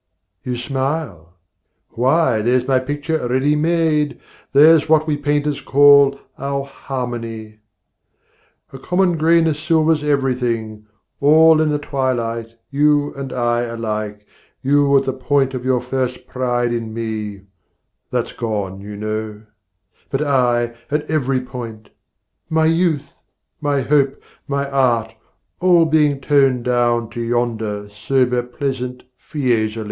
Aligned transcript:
You 0.43 0.57
smile? 0.57 1.37
why, 1.89 2.41
there's 2.41 2.67
my 2.67 2.79
picture 2.79 3.27
ready 3.27 3.55
made, 3.55 4.19
There's 4.51 4.89
what 4.89 5.05
we 5.05 5.15
painters 5.15 5.61
call 5.61 6.19
our 6.39 6.65
harmony! 6.65 7.59
A 8.73 8.79
common 8.79 9.15
greyness 9.15 9.59
silvers 9.59 10.03
everything, 10.03 10.87
All 11.19 11.61
in 11.61 11.71
a 11.71 11.77
twilight, 11.77 12.55
you 12.71 13.13
and 13.13 13.31
I 13.31 13.61
alike 13.61 14.25
You, 14.63 14.97
at 14.97 15.03
the 15.05 15.13
point 15.13 15.53
of 15.53 15.63
your 15.63 15.81
first 15.81 16.25
pride 16.25 16.73
in 16.73 16.95
me 16.95 17.41
(That's 18.09 18.33
gone 18.33 18.81
you 18.81 18.95
know), 18.95 19.43
but 20.09 20.23
I, 20.23 20.73
at 20.89 21.07
every 21.11 21.41
point; 21.41 21.89
My 22.49 22.65
youth, 22.65 23.13
my 23.61 23.81
hope, 23.83 24.19
my 24.47 24.67
art, 24.67 25.13
being 25.61 26.13
all 26.15 26.21
toned 26.21 26.63
down 26.65 27.11
To 27.11 27.21
yonder 27.21 27.87
sober 27.87 28.41
pleasant 28.41 29.03
Fiesole. 29.19 29.79